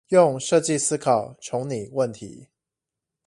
[0.07, 2.47] 用設計思考重擬問題